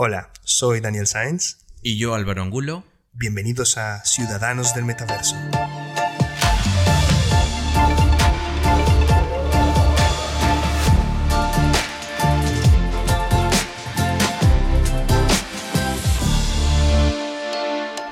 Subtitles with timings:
[0.00, 1.56] Hola, soy Daniel Sáenz.
[1.82, 2.84] Y yo Álvaro Angulo.
[3.14, 5.34] Bienvenidos a Ciudadanos del Metaverso.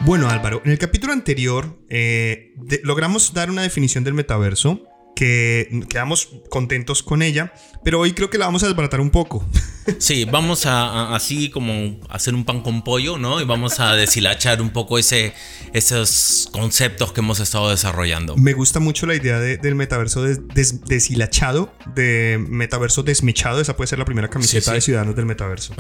[0.00, 4.82] Bueno Álvaro, en el capítulo anterior eh, logramos dar una definición del metaverso
[5.14, 7.53] que quedamos contentos con ella,
[7.84, 9.48] pero hoy creo que la vamos a desbaratar un poco.
[9.98, 13.41] Sí, vamos a, así como hacer un pan con pollo, ¿no?
[13.41, 15.33] Y vamos a deshilachar un poco ese,
[15.73, 18.37] esos conceptos que hemos estado desarrollando.
[18.37, 23.61] Me gusta mucho la idea del metaverso deshilachado, de metaverso desmechado.
[23.61, 25.75] Esa puede ser la primera camiseta de Ciudadanos del Metaverso.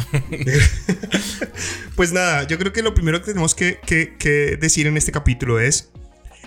[1.96, 5.60] pues nada, yo creo que lo primero que tenemos que, que decir en este capítulo
[5.60, 5.90] es,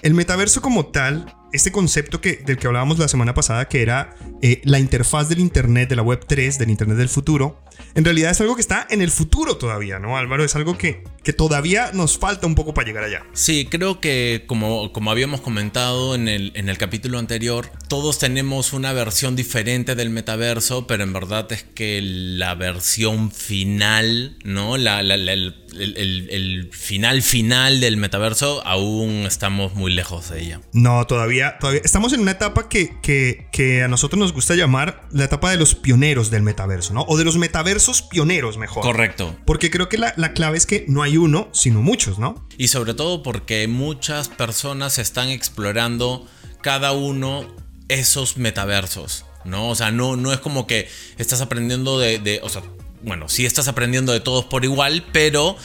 [0.01, 4.15] el metaverso como tal este concepto que, del que hablábamos la semana pasada, que era
[4.41, 7.61] eh, la interfaz del Internet, de la Web 3, del Internet del futuro,
[7.95, 10.43] en realidad es algo que está en el futuro todavía, ¿no, Álvaro?
[10.43, 13.25] Es algo que, que todavía nos falta un poco para llegar allá.
[13.33, 18.73] Sí, creo que como, como habíamos comentado en el, en el capítulo anterior, todos tenemos
[18.73, 24.77] una versión diferente del metaverso, pero en verdad es que la versión final, ¿no?
[24.77, 30.61] La, el, el, final final del metaverso aún estamos muy lejos de ella.
[30.73, 35.25] No, todavía todavía, estamos en una etapa que, que, a nosotros nos gusta llamar la
[35.25, 37.03] etapa de los pioneros del metaverso, ¿no?
[37.07, 38.83] O de los metaversos pioneros, mejor.
[38.83, 39.35] Correcto.
[39.45, 42.47] Porque creo que la, clave es que no hay uno, sino muchos, ¿no?
[42.57, 46.27] Y sobre todo porque muchas personas están explorando
[46.61, 47.47] cada uno
[47.87, 49.69] esos metaversos, ¿no?
[49.69, 52.61] O sea, no, no es como que estás aprendiendo de, de o sea,
[53.01, 55.55] bueno, sí estás aprendiendo de todos por igual, pero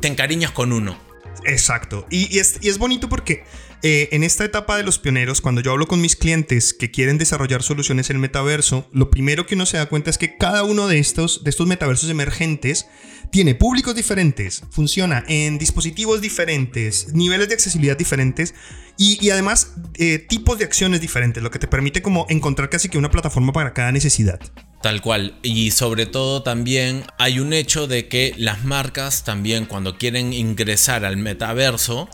[0.00, 1.06] te encariñas con uno.
[1.46, 2.06] Exacto.
[2.10, 3.44] Y, es, y es bonito porque
[3.82, 7.18] eh, en esta etapa de los pioneros, cuando yo hablo con mis clientes que quieren
[7.18, 10.64] desarrollar soluciones en el metaverso, lo primero que uno se da cuenta es que cada
[10.64, 12.86] uno de estos, de estos metaversos emergentes
[13.30, 18.54] tiene públicos diferentes, funciona en dispositivos diferentes, niveles de accesibilidad diferentes
[18.98, 22.98] y, además eh, tipos de acciones diferentes, lo que te permite como encontrar casi que
[22.98, 24.40] una plataforma para cada necesidad.
[24.82, 25.38] Tal cual.
[25.42, 31.04] Y sobre todo también hay un hecho de que las marcas también cuando quieren ingresar
[31.04, 32.08] al metaverso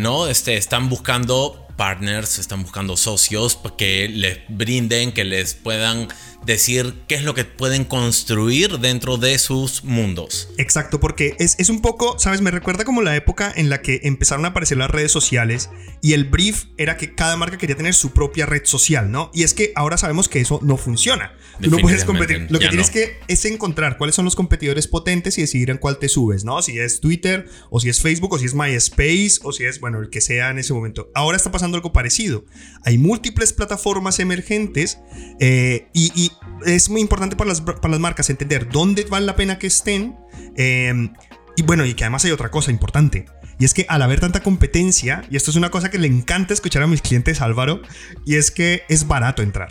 [0.00, 0.26] ¿no?
[0.26, 6.08] Este, están buscando partners, están buscando socios que les brinden, que les puedan
[6.44, 10.48] decir qué es lo que pueden construir dentro de sus mundos.
[10.58, 12.40] Exacto, porque es, es, un poco, ¿sabes?
[12.40, 15.70] Me recuerda como la época en la que empezaron a aparecer las redes sociales
[16.02, 19.30] y el brief era que cada marca quería tener su propia red social, ¿no?
[19.34, 21.32] Y es que ahora sabemos que eso no funciona.
[21.60, 22.46] Tú no puedes competir.
[22.50, 25.98] Lo que tienes que es encontrar cuáles son los competidores potentes y decidir en cuál
[25.98, 26.62] te subes, ¿no?
[26.62, 30.00] Si es Twitter o si es Facebook o si es MySpace o si es, bueno,
[30.00, 31.10] el que sea en ese momento.
[31.14, 32.44] Ahora está pasando algo parecido.
[32.84, 34.98] Hay múltiples plataformas emergentes
[35.38, 36.29] eh, y
[36.64, 40.16] es muy importante para las, para las marcas entender dónde vale la pena que estén.
[40.56, 41.12] Em,
[41.56, 43.26] y bueno, y que además hay otra cosa importante.
[43.58, 46.54] Y es que al haber tanta competencia, y esto es una cosa que le encanta
[46.54, 47.82] escuchar a mis clientes, Álvaro,
[48.24, 49.68] y es que es barato entrar.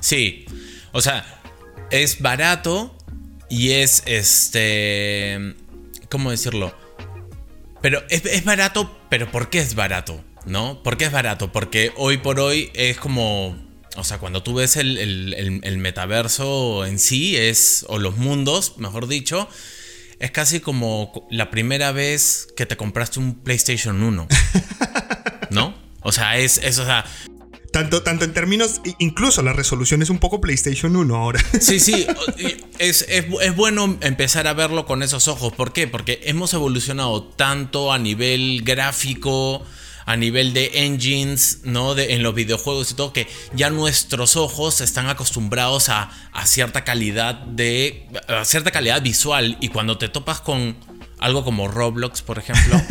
[0.00, 0.46] Sí,
[0.92, 1.24] o sea,
[1.90, 2.96] es barato
[3.48, 5.54] y es este...
[6.10, 6.74] ¿Cómo decirlo?
[7.80, 10.24] Pero es, es barato, pero ¿por qué es barato?
[10.46, 10.82] ¿No?
[10.82, 11.52] ¿Por qué es barato?
[11.52, 13.56] Porque hoy por hoy es como
[13.96, 19.48] o sea, cuando tú ves el, metaverso en sí, es, o los mundos, mejor dicho,
[20.18, 24.28] es casi como la primera vez que te compraste un PlayStation 1.
[25.50, 25.74] ¿No?
[26.02, 27.04] O sea, es, es o sea,
[27.72, 31.44] tanto, tanto en términos, incluso la resolución es un poco PlayStation 1 ahora.
[31.60, 32.06] Sí, sí,
[32.78, 35.52] es, es, es, bueno empezar a verlo con esos ojos.
[35.52, 35.86] ¿Por qué?
[35.86, 39.64] Porque hemos evolucionado tanto a nivel gráfico,
[40.10, 41.94] a nivel de engines, ¿no?
[41.94, 46.82] De, en los videojuegos y todo, que ya nuestros ojos están acostumbrados a, a cierta
[46.82, 48.08] calidad de.
[48.26, 49.56] A cierta calidad visual.
[49.60, 50.76] Y cuando te topas con
[51.20, 52.80] algo como Roblox, por ejemplo.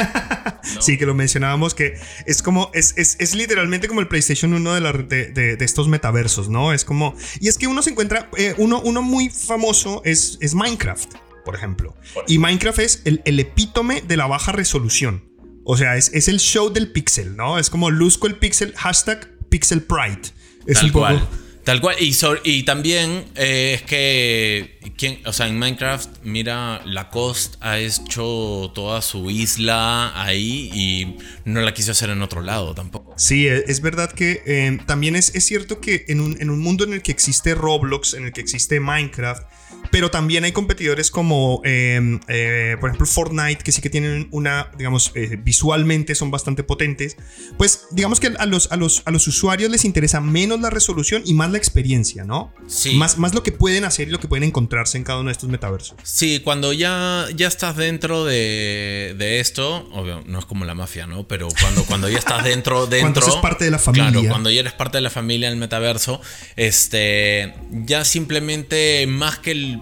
[0.79, 1.93] Sí, que lo mencionábamos, que
[2.27, 6.49] es como, es, es, es literalmente como el PlayStation 1 de, de, de, estos metaversos,
[6.49, 6.73] ¿no?
[6.73, 10.53] Es como, y es que uno se encuentra, eh, uno, uno muy famoso es, es
[10.53, 11.13] Minecraft,
[11.45, 11.95] por ejemplo.
[12.27, 15.28] Y Minecraft es el, el epítome de la baja resolución.
[15.71, 17.59] O sea, es, el show del pixel, ¿no?
[17.59, 20.21] Es como luzco el pixel, hashtag pixel pride.
[20.65, 21.27] Es Tal cual.
[21.63, 21.95] Tal cual.
[21.99, 25.19] Y, y también eh, es que, ¿quién?
[25.27, 31.71] o sea, en Minecraft, mira, Lacoste ha hecho toda su isla ahí y no la
[31.71, 33.13] quiso hacer en otro lado tampoco.
[33.15, 36.61] Sí, e, es verdad que eh, también es, es, cierto que en un, en un
[36.61, 39.43] mundo en el que existe Roblox, en el que existe Minecraft,
[39.91, 44.71] pero también hay competidores como, em, eh, por ejemplo, Fortnite, que sí que tienen una,
[44.77, 47.17] digamos, eh, visualmente son bastante potentes.
[47.57, 51.23] Pues digamos que a los, a, los, a los usuarios les interesa menos la resolución
[51.25, 52.53] y más la experiencia, ¿no?
[52.67, 52.95] Sí.
[52.95, 55.33] Más, más lo que pueden hacer y lo que pueden encontrarse en cada uno de
[55.33, 55.95] estos metaversos.
[56.03, 61.07] Sí, cuando ya, ya estás dentro de, de esto, obvio, no es como la mafia,
[61.07, 61.27] ¿no?
[61.27, 63.13] Pero cuando, cuando ya estás dentro, dentro.
[63.13, 64.11] Cuando eres parte de la familia.
[64.11, 66.21] Claro, cuando ya eres parte de la familia del metaverso,
[66.55, 69.78] este, ya simplemente más que el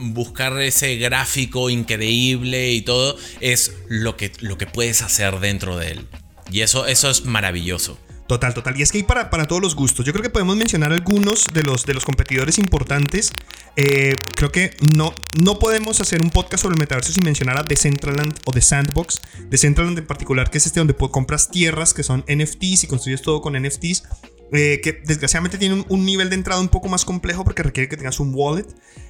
[0.00, 5.92] buscar ese gráfico increíble y todo, es lo que, lo que puedes hacer dentro de
[5.92, 6.06] él.
[6.50, 7.98] Y eso, eso es maravilloso.
[8.30, 8.78] Total, total.
[8.78, 10.06] Y es que hay para, para todos los gustos.
[10.06, 13.32] Yo creo que podemos mencionar algunos de los, de los competidores importantes.
[13.74, 15.12] Eh, creo que no,
[15.42, 19.20] no podemos hacer un podcast sobre el metaverso sin mencionar a Decentraland o The Sandbox.
[19.48, 23.40] Decentraland en particular, que es este donde compras tierras que son NFTs y construyes todo
[23.40, 24.04] con NFTs.
[24.52, 27.96] Eh, que desgraciadamente tiene un, nivel de entrada un poco más complejo porque requiere que
[27.96, 28.66] tengas un wallet.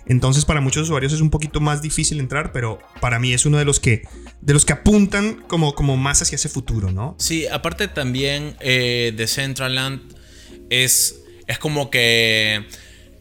[0.06, 3.56] Entonces para muchos usuarios es un poquito más difícil entrar, pero para mí es uno
[3.56, 4.02] de los que,
[4.42, 7.16] de los que apuntan como, como más hacia ese futuro, ¿no?
[7.18, 10.14] Sí, aparte también eh, Decentraland
[10.68, 12.66] es, es como que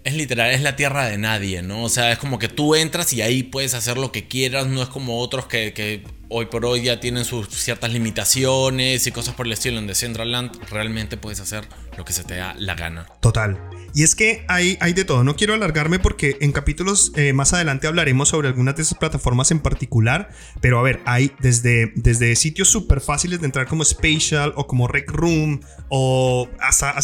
[0.03, 1.83] es literal, es la tierra de nadie, ¿no?
[1.83, 4.81] O sea, es como que tú entras y ahí puedes hacer lo que quieras, no
[4.81, 9.45] es como otros que hoy por hoy ya tienen sus ciertas limitaciones y cosas por
[9.45, 9.79] el estilo.
[9.79, 11.67] En Decentraland realmente puedes hacer
[11.97, 13.05] lo que se te da la gana.
[13.19, 13.59] Total.
[13.93, 15.23] Y es que hay, hay de todo.
[15.23, 19.51] No quiero alargarme porque en capítulos eh, más adelante hablaremos sobre algunas de esas plataformas
[19.51, 20.29] en particular.
[20.61, 24.87] Pero a ver, hay desde, desde sitios súper fáciles de entrar como Spatial o como
[24.87, 26.47] Rec Room o,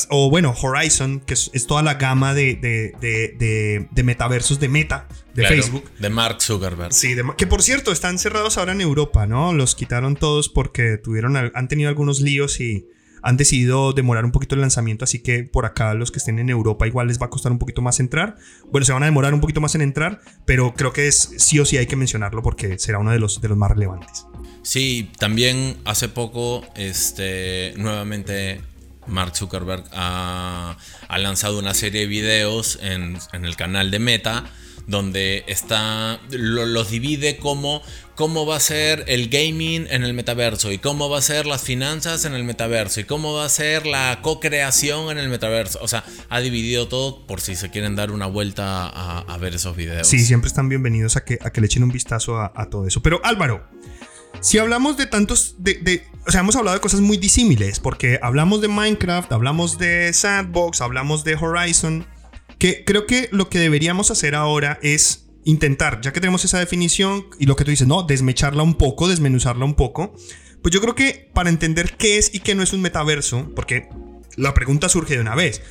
[0.10, 5.42] o bueno, Horizon, que es, toda la gama de, de, de, metaversos de Meta, de
[5.44, 5.84] Claro, Facebook.
[6.00, 6.94] De Mark Zuckerberg.
[6.94, 9.54] Sí, de- que por cierto, están cerrados ahora en Europa, ¿no?
[9.54, 12.88] Los quitaron todos porque tuvieron, han tenido algunos líos y
[13.22, 16.50] han decidido demorar un poquito el lanzamiento, así que por acá los que estén en
[16.50, 18.36] Europa igual les va a costar un poquito más entrar.
[18.72, 21.60] Bueno, se van a demorar un poquito más en entrar, pero creo que es sí
[21.60, 24.26] o sí hay que mencionarlo porque será uno de los, de los más relevantes.
[24.62, 28.62] Sí, también hace poco, este, nuevamente
[29.08, 30.78] Mark Zuckerberg ha,
[31.08, 34.46] ha lanzado una serie de videos en, en el canal de Meta
[34.88, 37.82] donde está lo- los divide como
[38.16, 41.64] cómo va a ser el gaming en el metaverso y cómo va a ser las
[41.64, 45.80] finanzas en el metaverso y cómo va a ser la co-creación en el metaverso.
[45.82, 49.76] O sea, ha dividido todo por si se quieren dar una vuelta a, ver esos
[49.76, 50.08] videos.
[50.08, 52.88] Sí, siempre están bienvenidos a que, a que le echen un vistazo a, a todo
[52.88, 53.02] eso.
[53.02, 53.68] Pero Álvaro,
[54.40, 58.20] si hablamos de tantos, de, de- o sea, hemos hablado de cosas muy disímiles, porque
[58.22, 62.06] hablamos de Minecraft, hablamos de Sandbox, hablamos de Horizon,
[62.58, 67.28] que creo que lo que deberíamos hacer ahora es intentar, ya que tenemos esa definición
[67.40, 70.16] y lo que tú dices, no, desmecharla un poco, desmenuzarla un poco,
[70.62, 73.88] pues yo creo que para entender qué es y qué no es un metaverso, porque
[74.36, 75.62] la pregunta surge de una vez,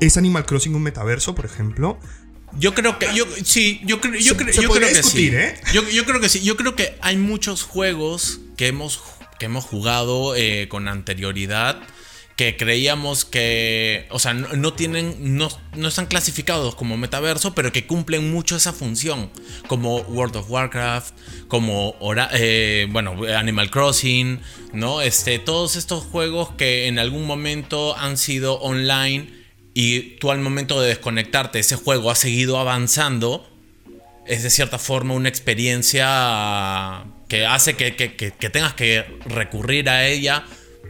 [0.00, 1.98] ¿es Animal Crossing un metaverso, por ejemplo?
[2.58, 5.36] Yo creo que yo sí, yo creo yo creo yo creo que discutir, sí.
[5.36, 5.54] ¿eh?
[5.72, 6.40] Yo, yo creo que sí.
[6.42, 9.02] Yo creo que hay muchos juegos que hemos
[9.40, 11.82] que hemos jugado eh, con anterioridad
[12.36, 17.86] que creíamos que, o sea, no, tienen, no, no están clasificados como metaverso, pero que
[17.86, 19.30] cumplen mucho esa función,
[19.68, 21.14] como World of Warcraft,
[21.46, 21.94] como,
[22.32, 24.40] eh, bueno, Animal Crossing,
[24.72, 25.00] ¿no?
[25.00, 29.28] Este, todos estos juegos que en algún momento han sido online
[29.72, 33.48] y tú al momento de desconectarte, ese juego ha seguido avanzando,
[34.26, 40.44] es de cierta forma una experiencia que hace que- que tengas que recurrir a ella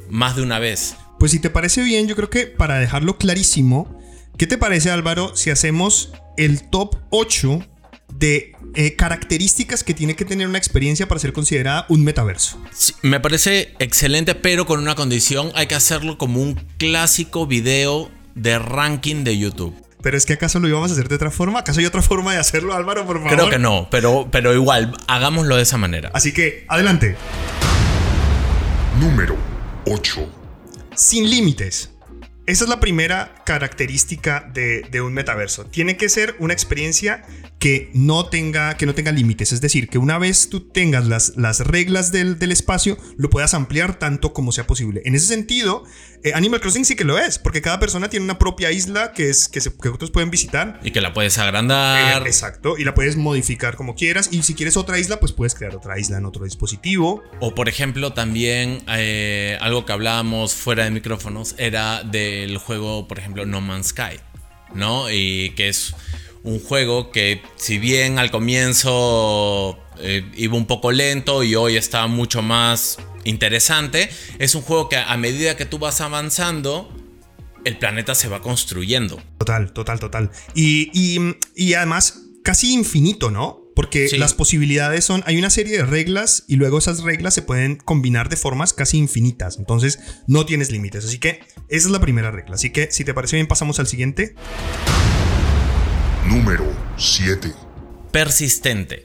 [0.09, 0.97] más de una vez.
[1.25, 3.99] Pues si te parece bien, yo creo que para dejarlo clarísimo,
[4.37, 7.67] ¿qué te parece Álvaro si hacemos el top 8
[8.13, 12.63] de eh, características que tiene que tener una experiencia para ser considerada un metaverso?
[12.73, 18.11] Sí, me parece excelente, pero con una condición, hay que hacerlo como un clásico video
[18.35, 19.75] de ranking de YouTube.
[20.03, 22.35] Pero es que acaso lo íbamos a hacer de otra forma, ¿acaso hay otra forma
[22.35, 23.33] de hacerlo Álvaro, por favor?
[23.33, 26.11] Creo que no, pero, pero igual, hagámoslo de esa manera.
[26.13, 27.17] Así que, adelante.
[29.01, 29.39] Número
[29.87, 30.44] 8.
[30.97, 31.91] Sin límites.
[32.47, 35.65] Esa es la primera característica de, de un metaverso.
[35.67, 37.23] Tiene que ser una experiencia
[37.59, 39.53] que no tenga, que no tenga límites.
[39.53, 43.55] Es decir, que una vez tú tengas las, las reglas del, del espacio, lo puedas
[43.55, 45.01] ampliar tanto como sea posible.
[45.07, 45.85] En ese sentido,
[46.25, 49.31] eh, Animal Crossing sí que lo es, porque cada persona tiene una propia isla que,
[49.31, 50.79] es, que, se- que otros pueden visitar.
[50.83, 52.23] Y que la puedes agrandar.
[52.23, 54.29] Eh, exacto, y la puedes modificar como quieras.
[54.31, 57.23] Y si quieres otra isla, pues puedes crear otra isla en otro dispositivo.
[57.41, 63.19] O por ejemplo también eh, algo que hablábamos fuera de micrófonos era del juego, por
[63.19, 64.21] ejemplo, No Man's Sky,
[64.75, 65.11] ¿no?
[65.11, 65.95] Y que es
[66.43, 72.07] un juego que si bien al comienzo eh, iba un poco lento y hoy está
[72.07, 76.93] mucho más interesante, es un juego que a medida que tú vas avanzando,
[77.65, 79.23] el planeta se va construyendo.
[79.39, 80.31] Total, total, total.
[80.55, 83.64] Y, y- y además, casi infinito, ¿no?
[83.75, 87.77] Porque las posibilidades son, hay una serie de reglas y luego esas reglas se pueden
[87.77, 89.59] combinar de formas casi infinitas.
[89.59, 91.05] Entonces no tienes límites.
[91.05, 92.55] Así que esa es la primera regla.
[92.55, 94.35] Así que si te parece bien pasamos al siguiente.
[96.27, 96.65] Número
[96.97, 97.53] 7.
[98.13, 99.05] Persistente.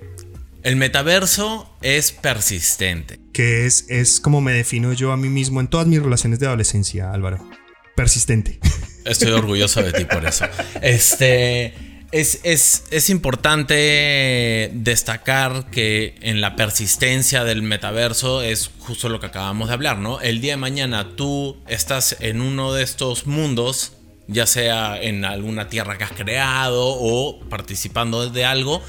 [0.62, 3.20] El metaverso es persistente.
[3.34, 6.48] Que es, es como me defino yo a mí mismo en todas mis relaciones de
[6.48, 7.40] adolescencia, Álvaro.
[7.96, 8.60] Persistente.
[9.06, 10.46] Estoy orgulloso de ti por eso.
[10.82, 11.89] Este.
[12.12, 19.68] Es, es, importante destacar que en la persistencia del metaverso es justo lo que acabamos
[19.68, 20.20] de hablar, ¿no?
[20.20, 23.94] El día de mañana tú estás en uno de estos mundos,
[24.28, 28.82] ya sea en alguna tierra que has creado o participando de algo,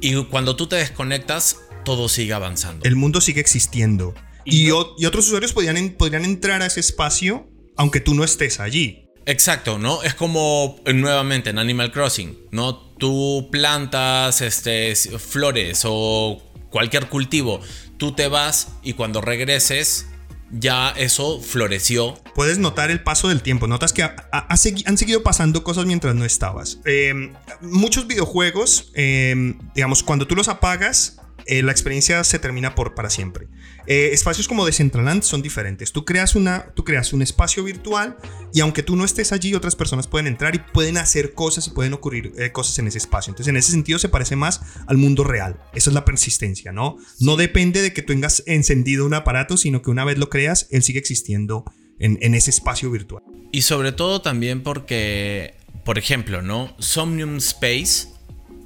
[0.00, 2.86] y cuando tú te desconectas, todo sigue avanzando.
[2.86, 4.14] El mundo sigue existiendo.
[4.44, 9.07] Y, otros usuarios podrían, podrían entrar a ese espacio aunque tú no estés allí.
[9.28, 10.02] Exacto, ¿no?
[10.02, 12.78] Es como eh, nuevamente en Animal Crossing, ¿no?
[12.78, 17.60] Tú plantas este, flores o cualquier cultivo,
[17.98, 20.06] tú te vas y cuando regreses
[20.50, 22.18] ya eso floreció.
[22.34, 26.78] Puedes notar el paso del tiempo, notas que han seguido pasando cosas mientras no estabas.
[26.86, 32.94] Em, muchos videojuegos, em, digamos, cuando tú los apagas, eh, la experiencia se termina por
[32.94, 33.48] para siempre.
[33.90, 35.92] Eh, espacios como Decentraland son diferentes.
[35.92, 38.18] Tú creas, una, tú creas un espacio virtual
[38.52, 41.70] y aunque tú no estés allí, otras personas pueden entrar y pueden hacer cosas y
[41.70, 43.30] pueden ocurrir eh, cosas en ese espacio.
[43.30, 45.58] Entonces, en ese sentido, se parece más al mundo real.
[45.74, 46.98] Esa es la persistencia, ¿no?
[47.18, 50.66] No depende de que tú tengas encendido un aparato, sino que una vez lo creas,
[50.70, 51.64] él sigue existiendo
[51.98, 53.22] en, en ese espacio virtual.
[53.52, 55.54] Y sobre todo también porque,
[55.86, 56.74] por ejemplo, ¿no?
[56.78, 58.08] Somnium Space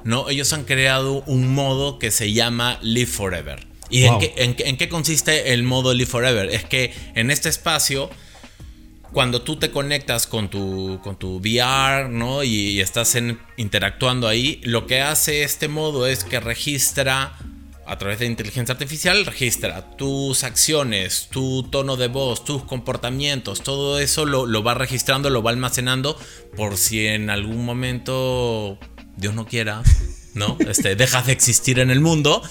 [0.04, 0.28] ¿no?
[0.28, 3.71] Ellos han creado un modo que se llama Live Forever.
[3.92, 6.48] ¿Y en, qué, consiste el modo Live Forever?
[6.48, 8.08] Es que en este espacio,
[9.12, 12.42] cuando tú te conectas con tu, con tu VR, ¿no?
[12.42, 13.16] Y, estás
[13.58, 17.36] interactuando ahí, lo que hace este modo es que registra
[17.84, 23.98] a través de inteligencia artificial registra tus acciones, tu tono de voz, tus comportamientos, todo
[23.98, 26.16] eso lo, lo, va registrando, lo va almacenando
[26.56, 28.78] por si en algún momento
[29.16, 29.82] Dios no quiera,
[30.34, 30.56] ¿no?
[30.60, 32.42] Este, dejas de existir en el mundo,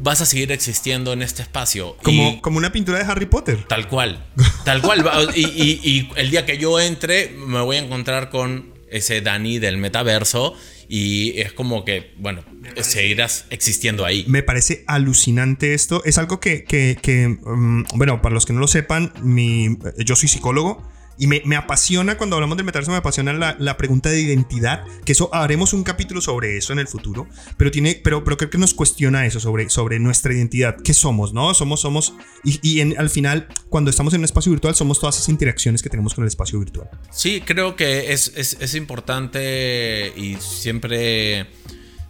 [0.00, 1.96] vas a seguir existiendo en este espacio.
[2.02, 3.64] Como, como una pintura de Harry Potter.
[3.68, 4.26] Tal cual.
[4.64, 5.04] Tal cual.
[5.34, 10.54] y, el día que yo entre, me voy a encontrar con ese Dani del metaverso.
[10.90, 12.42] Y es como que, bueno,
[12.80, 14.24] seguirás existiendo ahí.
[14.26, 16.02] Me parece alucinante esto.
[16.04, 20.28] Es algo que, que, mm, bueno, para los que no lo sepan, mi, yo soy
[20.30, 20.88] psicólogo.
[21.18, 25.34] Y me, apasiona, cuando hablamos del metaverso, me apasiona la, pregunta de identidad, que eso
[25.34, 28.72] haremos un capítulo sobre eso en el futuro, pero, tiene, pero, pero creo que nos
[28.72, 31.52] cuestiona eso sobre, sobre nuestra identidad, qué somos, ¿no?
[31.54, 35.28] Somos, somos, y, en, al final, cuando estamos en un espacio virtual, somos todas esas
[35.28, 36.88] interacciones que tenemos con el espacio virtual.
[37.10, 41.48] Sí, creo que es, es, importante y siempre,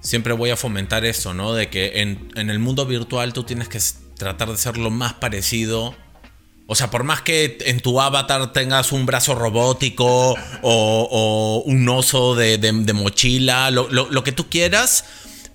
[0.01, 1.55] siempre voy a fomentar eso, ¿no?
[1.55, 3.79] De que en, en el mundo virtual tú tienes que
[4.19, 5.95] tratar de ser lo más parecido
[6.71, 12.35] o sea, por más que en tu avatar tengas un brazo robótico o, un oso
[12.35, 15.07] de, mochila, lo, que tú quieras,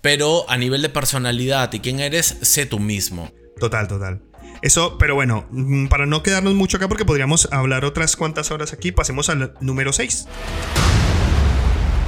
[0.01, 3.31] pero a nivel de personalidad y quién eres, sé tú mismo.
[3.59, 4.23] Total, total.
[4.63, 8.73] Eso, pero bueno, mm, para no quedarnos mucho acá, porque podríamos hablar otras cuantas horas
[8.73, 10.25] aquí, pasemos al número 6.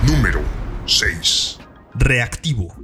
[0.02, 0.42] Número
[0.88, 1.60] 6.
[1.94, 2.76] Reactivo.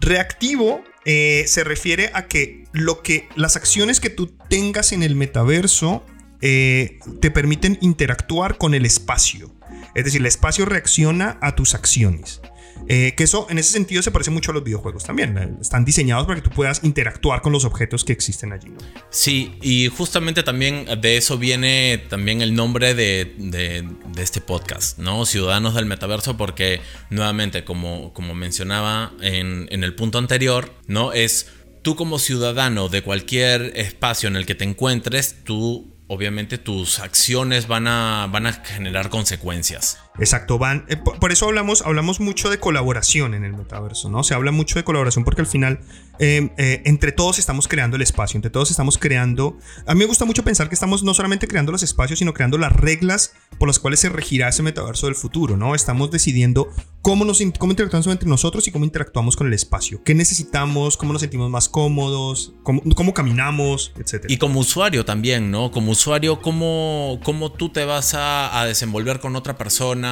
[0.00, 5.16] Reactivo eh, se refiere a que lo que las acciones que tú tengas en el
[5.16, 6.04] metaverso
[6.40, 9.50] eh, te permiten interactuar con el espacio.
[9.94, 12.40] Es decir, el espacio reacciona a tus acciones.
[12.88, 15.38] Eh, que eso en ese sentido se parece mucho a los videojuegos también.
[15.38, 18.68] Eh, están diseñados para que tú puedas interactuar con los objetos que existen allí.
[19.10, 23.84] Sí, y justamente también de eso viene también el nombre de,
[24.18, 25.26] este podcast, ¿no?
[25.26, 31.12] Ciudadanos del Metaverso, porque nuevamente, como, como mencionaba en, en el punto anterior, ¿no?
[31.12, 31.48] Es
[31.82, 37.66] tú como ciudadano de cualquier espacio en el que te encuentres, tú obviamente tus acciones
[37.66, 39.98] van a, van a generar consecuencias.
[40.18, 40.84] Exacto, van.
[40.88, 44.22] Eh, por, eso hablamos, hablamos mucho de colaboración en el metaverso, ¿no?
[44.22, 45.80] Se habla mucho de colaboración porque al final
[46.20, 49.58] em, eh, entre todos estamos creando el espacio, entre todos estamos creando.
[49.86, 52.58] A mí me gusta mucho pensar que estamos no solamente creando los espacios, sino creando
[52.58, 55.74] las reglas por las cuales se regirá ese metaverso del futuro, ¿no?
[55.74, 56.68] Estamos decidiendo
[57.02, 60.00] cómo, nos, cómo interactuamos entre nosotros y cómo interactuamos con el espacio.
[60.04, 60.96] ¿Qué necesitamos?
[60.96, 62.54] ¿Cómo nos sentimos más cómodos?
[62.62, 63.92] ¿Cómo, cómo caminamos?
[63.98, 64.32] Etcétera.
[64.32, 65.72] Y como usuario también, ¿no?
[65.72, 70.03] Como usuario, ¿cómo, cómo tú te vas a, a desenvolver con otra persona?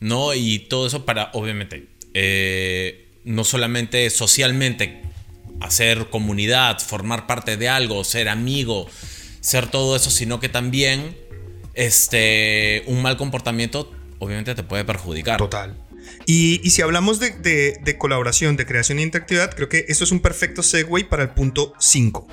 [0.00, 0.34] ¿No?
[0.34, 5.02] Y todo eso para, obviamente, eh, no solamente socialmente
[5.60, 8.86] hacer comunidad, formar parte de algo, ser amigo,
[9.40, 11.16] ser todo eso, sino que también
[11.74, 15.38] este, un mal comportamiento obviamente te puede perjudicar.
[15.38, 15.76] Total.
[16.24, 20.04] Y, y si hablamos de, de- de colaboración, de creación e interactividad, creo que esto
[20.04, 22.26] es un perfecto segue para el punto 5.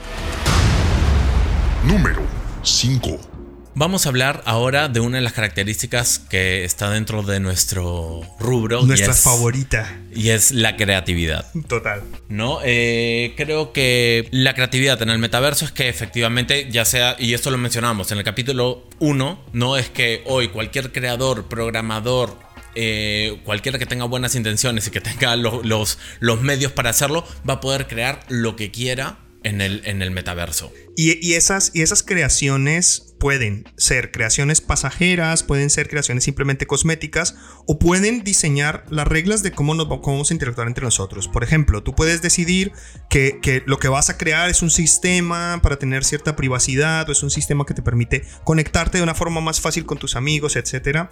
[1.86, 2.22] Número
[2.64, 3.33] 5.
[3.76, 8.82] Vamos a hablar ahora de una de las características que está dentro de nuestro rubro.
[8.84, 10.00] y Nuestra es- favorita.
[10.14, 11.52] Y es la creatividad.
[11.68, 12.04] Total.
[12.30, 12.60] ¿no?
[12.64, 17.50] Eh, creo que la creatividad en el metaverso es que efectivamente, ya sea, y esto
[17.50, 22.38] lo mencionamos en el capítulo 1, no es que hoy cualquier creador, programador,
[22.76, 27.26] eh, cualquiera que tenga buenas intenciones y que tenga lo- los, los medios para hacerlo,
[27.50, 30.72] va a poder crear lo que quiera en el, en el metaverso.
[30.96, 37.36] Y, y esas, y esas creaciones pueden ser creaciones pasajeras, pueden ser creaciones simplemente cosméticas
[37.66, 41.30] o pueden diseñar las reglas de cómo, nos, cómo vamos a interactuar entre nosotros.
[41.30, 42.74] Por ejemplo, tú puedes decidir
[43.10, 47.14] que, que lo que vas a crear es un sistema para tener cierta privacidad o
[47.14, 50.58] es un sistema que te permite conectarte de una forma más fácil con tus amigos,
[50.58, 51.08] etc.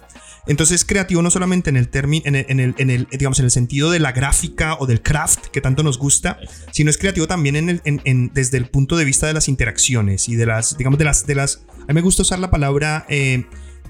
[0.46, 3.50] Entonces, creativo no solamente en el en el, en el, en el, digamos, en el
[3.50, 6.38] sentido de la gráfica o del craft que tanto nos gusta,
[6.72, 9.48] sino es creativo también en el, en- en- desde el punto de vista de las
[9.48, 12.50] interacciones y de las, digamos, de las, de las, a mí me gusta usar la
[12.50, 13.44] palabra eh,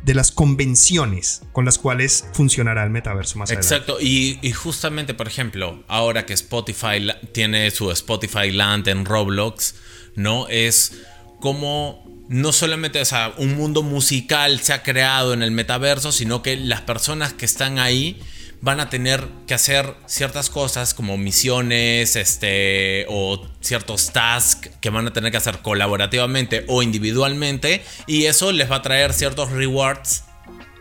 [0.05, 3.75] de las convenciones con las cuales funcionará el metaverso más adelante.
[3.75, 9.75] Exacto, y, y justamente, por ejemplo, ahora que Spotify tiene su Spotify Land en Roblox,
[10.17, 10.49] ¿no?
[10.49, 11.03] Es
[11.41, 16.43] como no solamente o sea, un mundo musical se ha creado en el metaverso, sino
[16.43, 18.21] que las personas que están ahí
[18.63, 25.07] van a tener que hacer ciertas cosas como misiones este, o ciertos tasks que van
[25.09, 30.25] a tener que hacer colaborativamente o individualmente y eso les va a traer ciertos rewards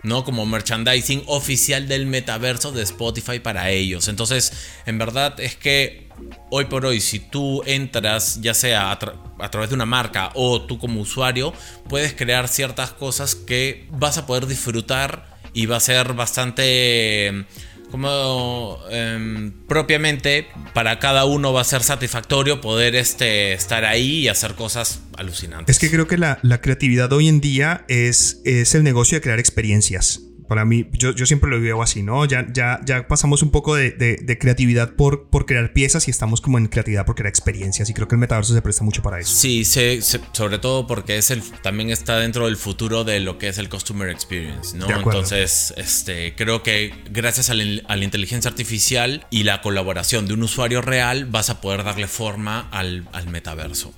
[0.04, 0.24] ¿no?
[0.24, 4.08] Como merchandising oficial del metaverso de Spotify para ellos.
[4.08, 4.52] Entonces,
[4.88, 6.10] en verdad es que
[6.50, 9.00] hoy por hoy, si tú entras, ya sea a,
[9.40, 11.54] a través de una marca o tú como usuario,
[11.88, 17.46] puedes crear ciertas cosas que vas a poder disfrutar y va a ser bastante...
[17.92, 24.28] Como em, propiamente para cada uno va a ser satisfactorio poder este, estar ahí y
[24.30, 25.76] hacer cosas alucinantes.
[25.76, 29.22] Es que creo que la, la creatividad hoy en día es, es el negocio de
[29.22, 30.22] crear experiencias.
[30.52, 32.26] Para mí, yo, yo siempre lo veo así, ¿no?
[32.26, 36.12] Ya, ya, ya pasamos un poco de, de- de creatividad por, por crear piezas y
[36.12, 37.90] estamos como en creatividad por crear experiencias.
[37.90, 39.34] Y creo que el metaverso se presta mucho para eso.
[39.34, 43.38] Sí, se- se- sobre todo porque es el, también está dentro del futuro de lo
[43.38, 44.88] que es el customer experience, ¿no?
[44.88, 45.20] De acuerdo.
[45.22, 50.34] Entonces, este, creo que gracias a la, a la inteligencia artificial y la colaboración de
[50.34, 53.94] un usuario real vas a poder darle forma al, al metaverso.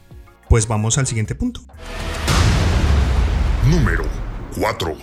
[0.49, 1.65] Pues vamos al siguiente punto.
[3.67, 4.05] Número
[4.55, 4.95] 4.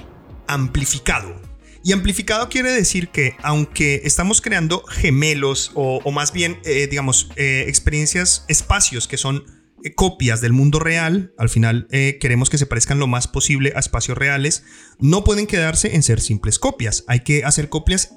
[0.46, 1.39] amplificado.
[1.82, 7.64] Y amplificado quiere decir que aunque estamos creando gemelos o, más bien, eh, digamos, eh,
[7.68, 9.44] experiencias, espacios que son
[9.82, 13.78] eh, copias del mundo real, al final queremos que se parezcan lo más posible a
[13.78, 14.64] espacios reales,
[14.98, 17.04] no pueden quedarse en ser simples copias.
[17.06, 18.12] Hay que hacer copias,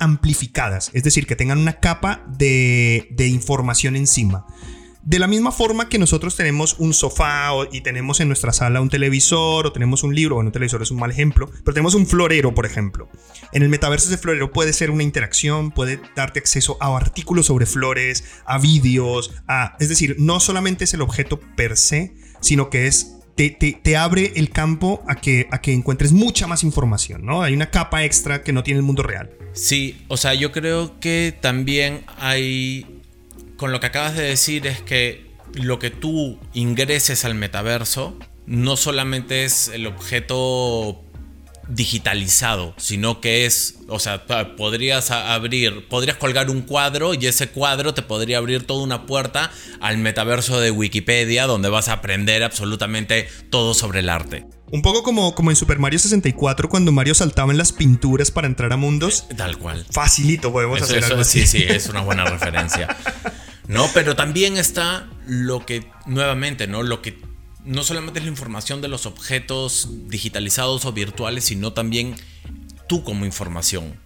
[0.00, 4.46] amplificadas, es decir, que tengan una capa de información encima.
[5.06, 8.88] De la misma forma que nosotros tenemos un sofá y tenemos en nuestra sala un
[8.88, 12.06] televisor o tenemos un libro, bueno, un televisor es un mal ejemplo, pero tenemos un
[12.06, 13.10] florero, por ejemplo.
[13.52, 17.66] En el metaverso ese florero puede ser una interacción, puede darte acceso a artículos sobre
[17.66, 22.86] flores, a vídeos, a, es decir, no solamente es el objeto per se, sino que
[22.86, 27.26] es te, te- te abre el campo a que, a que encuentres mucha más información,
[27.26, 27.42] ¿no?
[27.42, 29.30] Hay una capa extra que no tiene el mundo real.
[29.52, 33.02] Sí, o sea, yo creo que también hay.
[33.56, 38.76] Con lo que acabas de decir es que lo que tú ingreses al metaverso no
[38.76, 41.00] solamente es el objeto
[41.68, 47.94] digitalizado, sino que es, o sea, podrías abrir, podrías colgar un cuadro y ese cuadro
[47.94, 53.28] te podría abrir toda una puerta al metaverso de Wikipedia donde vas a aprender absolutamente
[53.50, 54.46] todo sobre el arte.
[54.72, 58.46] Un poco como, como en Super Mario 64 cuando Mario saltaba en las pinturas para
[58.46, 59.26] entrar a mundos.
[59.36, 59.86] Tal cual.
[59.90, 61.46] Facilito podemos Eso- hacer eso- algo así.
[61.46, 62.88] sí, sí, es una buena referencia.
[63.68, 66.82] No, pero también está lo que, nuevamente, ¿no?
[66.82, 67.18] Lo que
[67.64, 72.14] no solamente es la información de los objetos digitalizados o virtuales, sino también
[72.88, 73.98] tú como información.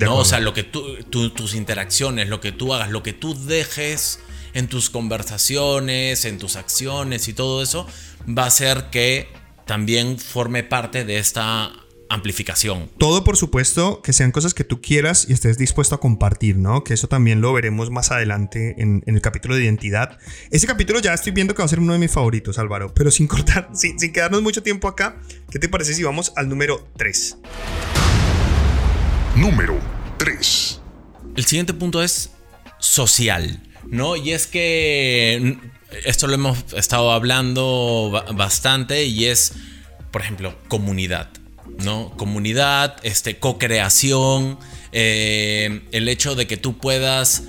[0.00, 0.16] ¿no?
[0.16, 3.34] O sea, lo que tú, tú- tus interacciones, lo que tú hagas, lo que tú
[3.46, 4.18] dejes
[4.54, 7.86] en tus conversaciones, en tus acciones y todo eso,
[8.26, 9.28] va a hacer que
[9.66, 11.72] también forme parte de esta
[12.08, 12.90] amplificación.
[12.98, 16.84] Todo, por supuesto, que sean cosas que tú quieras y estés dispuesto a compartir, ¿no?
[16.84, 20.18] Que eso también lo veremos más adelante en, en el capítulo de identidad.
[20.50, 22.92] Ese capítulo ya estoy viendo que va a ser uno de mis favoritos, Álvaro.
[22.94, 26.48] Pero sin cortar, sin, sin quedarnos mucho tiempo acá, ¿qué te parece si vamos al
[26.48, 27.38] número 3?
[29.36, 29.78] Número
[30.18, 30.80] 3.
[31.36, 32.30] El siguiente punto es
[32.78, 34.16] social, ¿no?
[34.16, 35.58] Y es que
[36.04, 39.52] esto lo hemos estado hablando ba- bastante y es,
[40.10, 41.28] por ejemplo, comunidad,
[41.84, 42.10] ¿no?
[42.16, 44.58] Comunidad, este, co-creación,
[44.92, 47.44] eh, el hecho de que tú puedas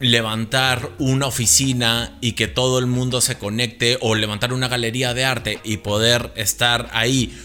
[0.00, 5.24] levantar una oficina y que todo el mundo se conecte o levantar una galería de
[5.24, 7.36] arte y poder estar ahí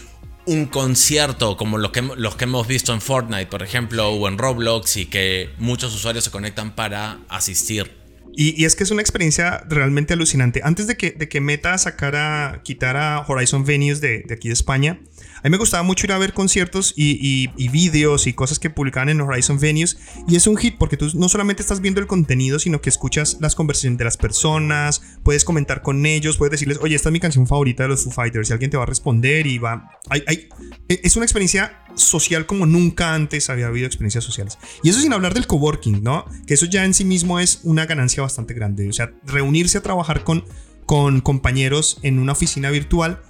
[0.46, 4.38] un concierto como los que, los que hemos visto en Fortnite, por ejemplo, o en
[4.38, 7.90] Roblox y que muchos usuarios se conectan para asistir.
[8.36, 10.60] Y, es que es una experiencia realmente alucinante.
[10.64, 14.98] Antes de que, de que Meta sacara, quitara Horizon Venues de, de aquí de España,
[15.44, 18.70] a mí me gustaba mucho ir a ver conciertos y, y, vídeos y cosas que
[18.70, 19.98] publicaban en Horizon Venues.
[20.26, 23.36] Y es un hit porque tú no solamente estás viendo el contenido, sino que escuchas
[23.40, 27.20] las conversaciones de las personas, puedes comentar con ellos, puedes decirles, oye, esta es mi
[27.20, 28.48] canción favorita de los Foo Fighters.
[28.48, 29.90] Y alguien te va a responder y va.
[30.14, 30.48] E,
[30.88, 34.56] es una experiencia social como nunca antes había habido experiencias sociales.
[34.82, 36.24] Y eso sin hablar del coworking, ¿no?
[36.46, 38.88] Que eso ya en sí mismo es una ganancia bastante grande.
[38.88, 43.20] O sea, reunirse a trabajar con compañeros en una oficina virtual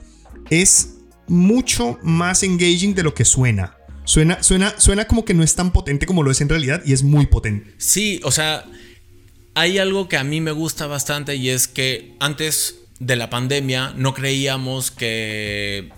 [0.51, 0.94] es
[1.27, 3.77] mucho más engaging de lo que suena.
[4.05, 6.93] Suena, suena, suena como que no es tan potente como lo es en realidad y
[6.93, 7.75] es muy potente.
[7.79, 8.65] Sí, o sea,
[9.55, 13.95] hay algo que a mí me gusta bastante y es que antes de la pandemia
[13.97, 15.91] no creíamos que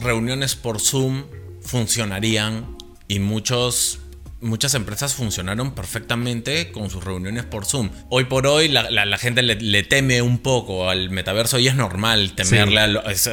[0.00, 1.24] reuniones por Zoom
[1.60, 2.76] funcionarían
[3.08, 4.00] y muchos
[4.42, 7.90] muchas empresas funcionaron perfectamente con sus reuniones por Zoom.
[8.08, 12.80] Hoy por hoy la, gente le, teme un poco al metaverso y es normal temerle
[12.80, 13.28] a es,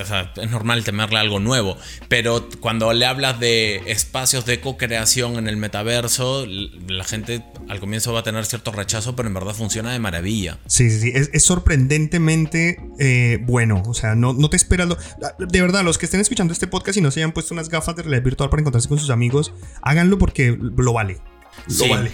[0.49, 1.77] normal temerle algo nuevo.
[2.07, 8.13] Pero cuando le hablas de espacios de co-creación en el metaverso, la gente al comienzo
[8.13, 10.59] va a tener cierto rechazo, pero en verdad funciona de maravilla.
[10.67, 11.11] Sí, sí, sí.
[11.13, 13.81] Es, sorprendentemente eh, bueno.
[13.87, 14.89] O sea, no, no te esperas.
[15.39, 17.95] De verdad, los que estén escuchando este podcast y no se hayan puesto unas gafas
[17.95, 21.17] de realidad virtual para encontrarse con sus amigos, háganlo porque lo vale.
[21.67, 21.89] Lo sí.
[21.89, 22.11] vale.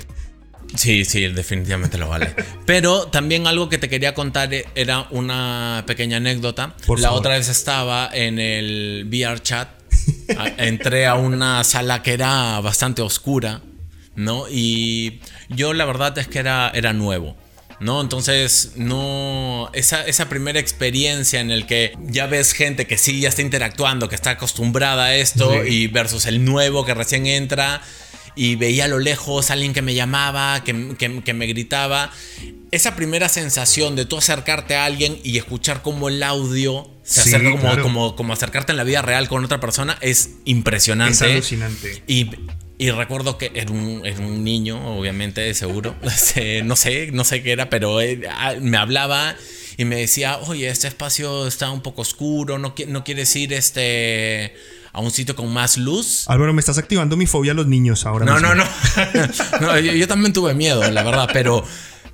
[0.75, 2.35] Sí, sí, definitivamente lo vale.
[2.65, 6.75] Pero también algo que te quería contar era una pequeña anécdota.
[6.97, 9.69] la otra vez estaba en el VR chat.
[10.57, 13.61] Entré a una sala que era bastante oscura,
[14.15, 14.45] ¿no?
[14.49, 17.35] Y yo la verdad es que era, era nuevo.
[17.79, 18.01] ¿no?
[18.01, 19.69] Entonces, no.
[19.73, 24.07] Esa, esa, primera experiencia en el que ya ves gente que sí ya está interactuando,
[24.07, 27.81] que está acostumbrada a esto, y versus el nuevo que recién entra
[28.35, 32.11] y veía a lo lejos a alguien que me llamaba, que, me gritaba.
[32.71, 37.51] Esa primera sensación de tú acercarte a alguien y escuchar cómo el audio se acerca
[37.51, 41.13] como, como, como, acercarte en la vida real con otra persona es impresionante.
[41.13, 42.03] Es alucinante.
[42.07, 42.29] Y,
[42.77, 45.95] y recuerdo que era un, un niño, obviamente, seguro.
[46.03, 49.35] Este, no sé, no sé qué era, pero ah, me hablaba
[49.77, 54.53] y me decía, oye, este espacio está un poco oscuro, no, no quieres ir este
[54.95, 56.23] a un sitio con más luz.
[56.27, 58.25] Álvaro, me estás activando mi fobia a los niños ahora.
[58.25, 58.63] No, no, no.
[59.61, 61.65] no yo, también tuve miedo, la verdad, pero,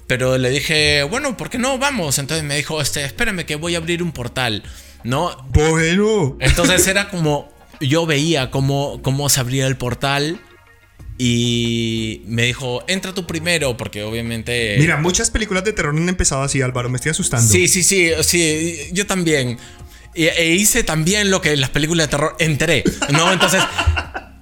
[0.07, 1.77] pero le dije, bueno, ¿por qué no?
[1.77, 2.17] Vamos.
[2.17, 4.63] Entonces me dijo, este, espérame que voy a abrir un portal,
[5.03, 5.37] ¿no?
[5.53, 6.37] Bueno.
[6.39, 10.41] Entonces era como, yo veía cómo, cómo se abría el portal.
[11.19, 14.77] Y me dijo, entra tú primero, porque obviamente...
[14.79, 17.47] Mira, muchas películas de terror han empezado así, Álvaro, me estoy asustando.
[17.47, 19.59] Sí, sí, sí, sí, yo también.
[20.13, 23.31] E, hice también lo que en las películas de terror entré, ¿no?
[23.31, 23.63] Entonces,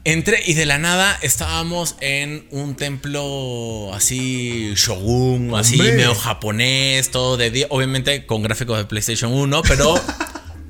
[0.03, 7.37] entré y de la nada estábamos en un templo así shogun, así medio japonés, todo
[7.37, 10.01] de día, obviamente con gráficos de PlayStation 1, pero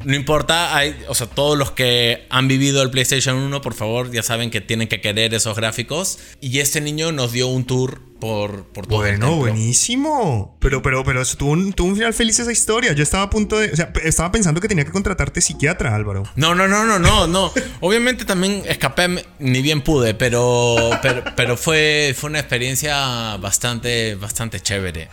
[0.06, 4.12] no importa, hay, o sea, todos los que han vivido el PlayStation 1, por favor,
[4.12, 6.20] ya saben que tienen que querer esos gráficos.
[6.42, 10.58] Y este niño nos dio un tour por, por todo Bueno, buenísimo.
[10.60, 12.94] Pero, pero, pero tuvo un, tuvo un final feliz esa historia.
[12.94, 13.72] Yo estaba a punto de.
[13.72, 16.24] O sea, estaba pensando que tenía que contratarte psiquiatra, Álvaro.
[16.36, 17.52] No, no, no, no, no, no.
[17.82, 24.60] Obviamente también escapé, ni bien pude, pero, pero, pero fue, fue una experiencia bastante, bastante
[24.60, 25.10] chévere.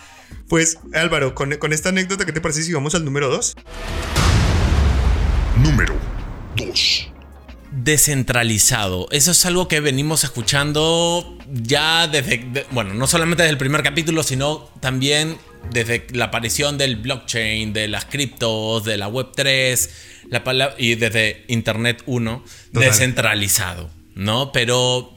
[0.48, 3.56] Pues, Álvaro, con, con esta anécdota, ¿qué te parece si vamos al número 2?
[6.56, 7.10] 2
[7.70, 9.06] descentralizado.
[9.10, 14.22] Eso es algo que venimos escuchando ya desde, bueno, no solamente desde el primer capítulo,
[14.22, 15.36] sino también
[15.70, 19.90] desde la aparición del blockchain, de las criptos, de la web 3,
[20.30, 24.52] la y desde Internet 1, descentralizado, ¿no?
[24.52, 25.14] Pero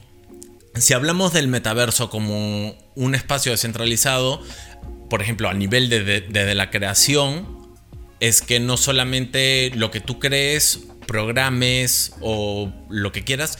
[0.74, 4.42] si hablamos del metaverso como un espacio descentralizado,
[5.08, 7.60] por ejemplo, a nivel de, de la creación,
[8.20, 13.58] es que no solamente lo que tú crees programes o lo que quieras,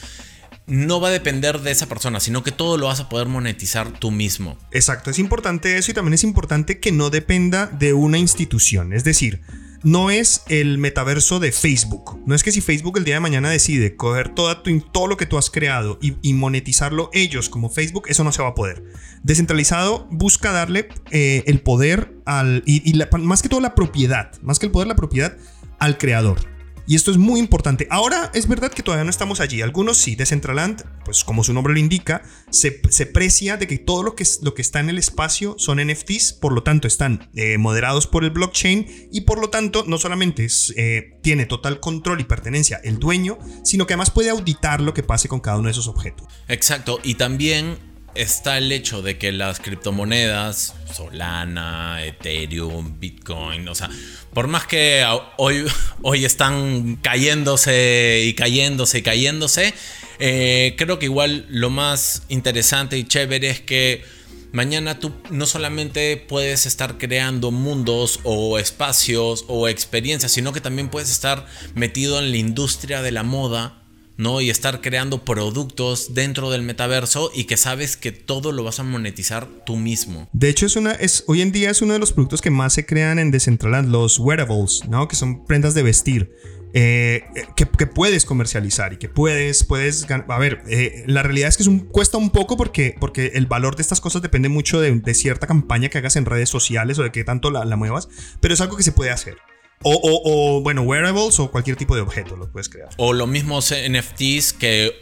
[0.68, 3.90] no va a depender de esa persona, sino que todo lo vas a poder monetizar
[3.90, 4.56] tú mismo.
[4.70, 8.92] Exacto, es importante eso y también es importante que no dependa de una institución.
[8.92, 9.40] Es decir,
[9.82, 12.20] no es el metaverso de Facebook.
[12.24, 14.44] No es que si Facebook el día de mañana decide coger tu,
[14.92, 18.50] todo lo que tú has creado y, monetizarlo ellos como Facebook, eso no se va
[18.50, 18.84] a poder.
[19.24, 22.62] Descentralizado busca darle eh, el poder al.
[22.64, 25.36] y, más que todo la propiedad, más que el poder, la propiedad
[25.80, 26.59] al creador.
[26.90, 27.86] Y esto es muy importante.
[27.88, 29.62] Ahora es verdad que todavía no estamos allí.
[29.62, 34.02] Algunos sí, Decentraland, pues como su nombre lo indica, se, se precia de que todo
[34.02, 37.58] lo que, lo que está en el espacio son NFTs, por lo tanto están eh,
[37.58, 42.24] moderados por el blockchain y por lo tanto no solamente eh, tiene total control y
[42.24, 45.72] pertenencia el dueño, sino que además puede auditar lo que pase con cada uno de
[45.72, 46.26] esos objetos.
[46.48, 47.78] Exacto, y también
[48.14, 53.90] está el hecho de que las criptomonedas, Solana, Ethereum, Bitcoin, o sea,
[54.32, 55.04] por más que
[55.36, 55.64] hoy,
[56.02, 59.74] hoy están cayéndose y cayéndose y cayéndose,
[60.18, 64.04] eh, creo que igual lo más interesante y chévere es que
[64.52, 70.88] mañana tú no solamente puedes estar creando mundos o espacios o experiencias, sino que también
[70.88, 73.79] puedes estar metido en la industria de la moda
[74.20, 74.40] ¿no?
[74.40, 78.82] Y estar creando productos dentro del metaverso y que sabes que todo lo vas a
[78.82, 80.28] monetizar tú mismo.
[80.32, 82.74] De hecho, es una, es, hoy en día es uno de los productos que más
[82.74, 85.08] se crean en Decentraland, los wearables, ¿no?
[85.08, 86.30] Que son prendas de vestir.
[86.72, 87.24] Eh,
[87.56, 91.70] que, puedes comercializar y que puedes, puedes A ver, eh, la realidad es que es
[91.90, 95.88] cuesta un poco porque, porque el valor de estas cosas depende mucho de, cierta campaña
[95.88, 98.08] que hagas en redes sociales o de qué tanto la muevas,
[98.40, 99.38] pero es algo que se puede hacer.
[99.82, 102.90] O, o, bueno, wearables o cualquier tipo de objeto lo puedes crear.
[102.98, 105.00] O los mismos NFTs que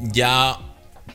[0.00, 0.58] ya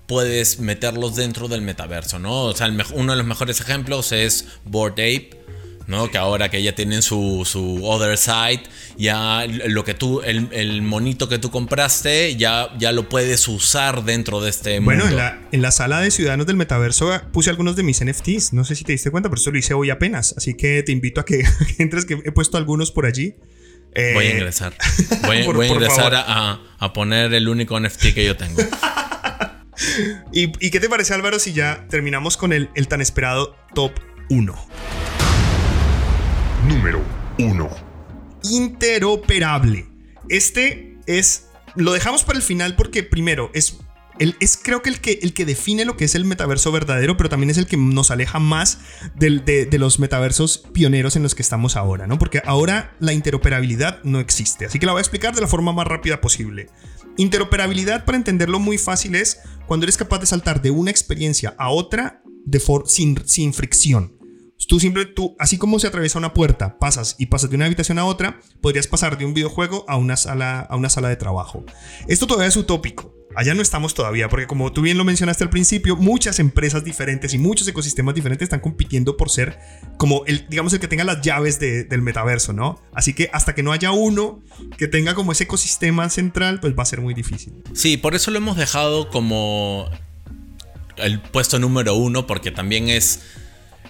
[0.07, 2.43] puedes meterlos dentro del metaverso, ¿no?
[2.43, 5.44] O sea, uno de los mejores ejemplos es Bored Ape
[5.87, 6.09] ¿no?
[6.09, 8.63] Que ahora que ya tienen su, su other side,
[8.97, 14.41] ya lo que tú, el, monito que tú compraste, ya, ya lo puedes usar dentro
[14.41, 15.03] de este mundo.
[15.03, 18.53] Bueno, en la, en la sala de Ciudadanos del Metaverso puse algunos de mis NFTs.
[18.53, 20.33] No sé si te diste cuenta, pero eso lo hice hoy apenas.
[20.37, 21.43] Así que te invito a que,
[21.77, 23.35] entres, que he puesto algunos por allí.
[23.93, 24.73] voy a eh, ingresar.
[25.23, 28.61] Voy, a ingresar a, a, poner el único NFT que yo tengo.
[30.31, 33.91] ¿Y, ¿Y, qué te parece, Álvaro, si ya terminamos con el, el tan esperado top
[34.29, 34.55] 1?
[36.75, 37.01] Número
[37.39, 37.69] 1.
[38.43, 39.87] Interoperable.
[40.29, 41.47] Este es...
[41.75, 43.79] Lo dejamos para el final porque primero es
[44.17, 47.57] es creo que el, que define lo que es el metaverso verdadero, pero también es
[47.57, 48.79] el que nos aleja más
[49.13, 52.17] de, los metaversos pioneros en los que estamos ahora, ¿no?
[52.17, 54.67] Porque ahora la interoperabilidad no existe.
[54.67, 56.69] Así que la voy a explicar de la forma más rápida posible.
[57.17, 61.69] Interoperabilidad, para entenderlo muy fácil, es cuando eres capaz de saltar de una experiencia a
[61.69, 64.14] otra de sin, sin fricción.
[64.67, 67.99] Tú siempre, tú, así como se atraviesa una puerta, pasas y pasas de una habitación
[67.99, 71.63] a otra, podrías pasar de un videojuego a una sala, a una sala de trabajo.
[72.07, 73.13] Esto todavía es utópico.
[73.35, 77.33] Allá no estamos todavía, porque como tú bien lo mencionaste al principio, muchas empresas diferentes
[77.33, 79.59] y muchos ecosistemas diferentes están compitiendo por ser
[79.97, 82.81] como el, digamos, el que tenga las llaves del metaverso, ¿no?
[82.93, 84.41] Así que hasta que no haya uno
[84.77, 87.53] que tenga como ese ecosistema central, pues va a ser muy difícil.
[87.73, 89.89] Sí, por eso lo hemos dejado como
[90.95, 93.19] el puesto número uno, porque también es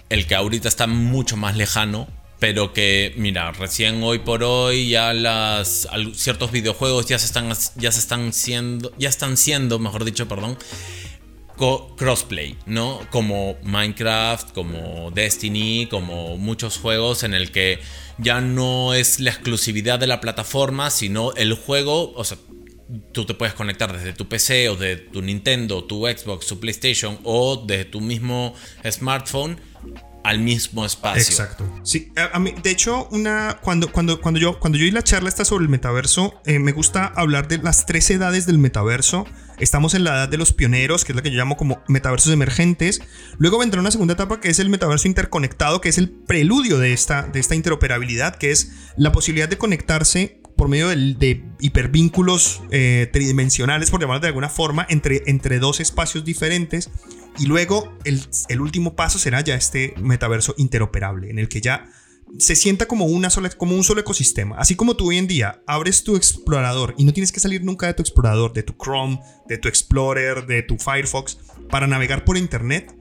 [0.08, 5.12] el que ahorita está mucho más lejano, pero que, mira, recién hoy por hoy ya
[5.14, 10.28] las ciertos videojuegos ya se están ya se están siendo ya están siendo, mejor dicho,
[10.28, 10.58] perdón,
[11.96, 13.00] crossplay, ¿no?
[13.10, 17.80] Como Minecraft, como Destiny, como muchos juegos en el que
[18.18, 22.36] ya no es la exclusividad de la plataforma, sino el juego, o sea,
[23.12, 27.18] tú te puedes conectar desde tu PC o de tu Nintendo, tu Xbox, tu PlayStation
[27.24, 28.54] o de tu mismo
[28.88, 29.58] smartphone
[30.26, 31.22] al mismo espacio.
[31.22, 31.64] Exacto.
[31.84, 35.28] Sí, a, mí, de hecho, una, cuando, cuando, cuando, yo, cuando yo y la charla
[35.28, 39.24] está sobre el metaverso, eh, me gusta hablar de las tres edades del metaverso.
[39.60, 42.32] Estamos en la edad de los pioneros, que es la que yo llamo como metaversos
[42.32, 43.02] emergentes.
[43.38, 46.92] Luego vendrá una segunda etapa que es el metaverso interconectado, que es el preludio de
[46.92, 53.08] esta, de esta interoperabilidad, que es la posibilidad de conectarse por medio de, hipervínculos eh,
[53.12, 56.90] tridimensionales, por llamarlo de alguna forma, entre, entre dos espacios diferentes
[57.38, 61.90] y luego el, último paso será ya este metaverso interoperable, en el que ya
[62.38, 64.56] se sienta como, una sola, como un solo ecosistema.
[64.58, 67.86] Así como tú hoy en día abres tu explorador y no tienes que salir nunca
[67.86, 71.38] de tu explorador, de tu Chrome, de tu Explorer, de tu Firefox,
[71.70, 72.92] para navegar por Internet.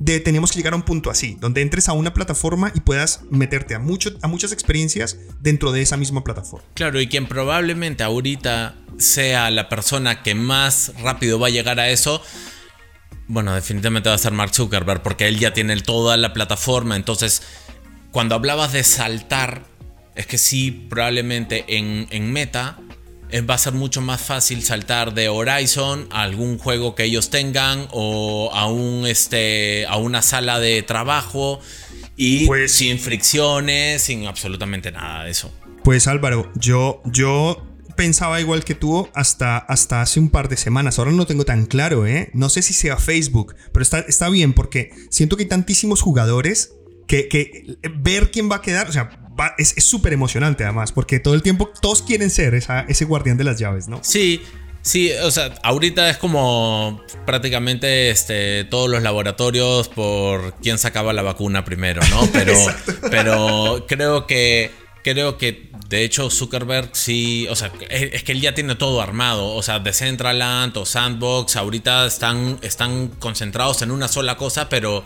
[0.00, 3.22] De, tenemos que llegar a un punto así, donde entres a una plataforma y puedas
[3.30, 6.64] meterte a, mucho, a muchas experiencias dentro de esa misma plataforma.
[6.74, 11.88] Claro, y quien probablemente ahorita sea la persona que más rápido va a llegar a
[11.90, 12.22] eso,
[13.28, 16.96] bueno, definitivamente va a ser Mark Zuckerberg porque él ya tiene toda la plataforma.
[16.96, 17.42] Entonces,
[18.10, 19.64] cuando hablabas de saltar,
[20.16, 22.78] es que sí, probablemente en, Meta
[23.30, 27.28] eh, va a ser mucho más fácil saltar de Horizon a algún juego que ellos
[27.28, 31.60] tengan o a, un, este, a una sala de trabajo
[32.16, 35.52] y pues, sin fricciones, sin absolutamente nada de eso.
[35.84, 37.67] Pues Álvaro, yo, yo
[37.98, 41.00] pensaba igual que tú hasta, hasta hace un par de semanas.
[41.00, 42.30] Ahora no lo tengo tan claro, ¿eh?
[42.32, 46.76] No sé si sea Facebook, pero está, está bien porque siento que hay tantísimos jugadores
[47.08, 49.10] que, que ver quién va a quedar, o sea,
[49.58, 53.58] es súper emocionante además, porque todo el tiempo todos quieren ser ese guardián de las
[53.58, 53.98] llaves, ¿no?
[54.04, 54.42] Sí,
[54.80, 61.22] Sí, o sea, ahorita es como prácticamente este, todos los laboratorios por quién sacaba la
[61.22, 62.26] vacuna primero, ¿no?
[62.32, 62.54] Pero,
[63.10, 64.70] pero creo que
[65.12, 69.54] creo que de hecho Zuckerberg sí, o sea, es, que él ya tiene todo armado,
[69.54, 75.04] o sea, Decentraland o Sandbox ahorita están, están concentrados en una sola cosa, pero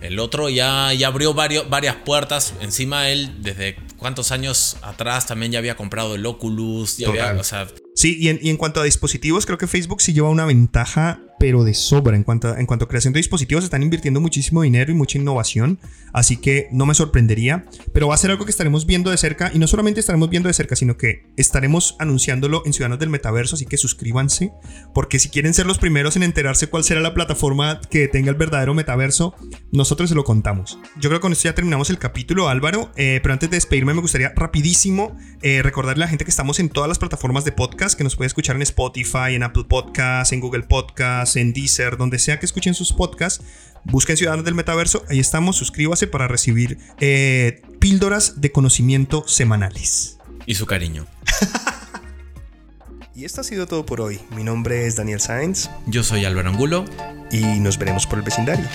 [0.00, 2.54] el otro ya, ya abrió varios, varias puertas.
[2.60, 6.98] Encima él, desde cuántos años atrás, también ya había comprado el Oculus.
[6.98, 10.28] Ya había, o sea, Sí, y en, cuanto a dispositivos, creo que Facebook sí lleva
[10.28, 12.16] una ventaja, pero de sobra.
[12.16, 15.18] En cuanto, a, en cuanto a creación de dispositivos, están invirtiendo muchísimo dinero y mucha
[15.18, 15.78] innovación,
[16.14, 17.66] así que no me sorprendería.
[17.92, 20.46] Pero va a ser algo que estaremos viendo de cerca, y no solamente estaremos viendo
[20.46, 24.52] de cerca, sino que estaremos anunciándolo en Ciudadanos del Metaverso, así que suscríbanse,
[24.94, 28.36] porque si quieren ser los primeros en enterarse cuál será la plataforma que tenga el
[28.36, 29.34] verdadero metaverso,
[29.70, 30.78] nosotros se lo contamos.
[30.98, 33.92] Yo creo que con esto ya terminamos el capítulo, Álvaro, eh, pero antes de despedirme
[33.92, 37.52] me gustaría rapidísimo eh, recordarle a la gente que estamos en todas las plataformas de
[37.52, 41.96] podcast que nos puede escuchar en Spotify, en Apple Podcasts, en Google Podcasts, en Deezer,
[41.96, 43.44] donde sea que escuchen sus podcasts.
[43.84, 50.18] Busquen Ciudadanos del Metaverso, ahí estamos, suscríbase para recibir eh, píldoras de conocimiento semanales.
[50.46, 51.06] Y su cariño.
[53.14, 54.20] y esto ha sido todo por hoy.
[54.34, 55.68] Mi nombre es Daniel Sáenz.
[55.86, 56.84] Yo soy Álvaro Angulo.
[57.30, 58.66] Y nos veremos por el vecindario.